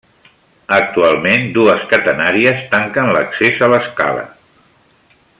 [0.77, 4.25] Actualment dues catenàries tanquen l'accés a l'escala.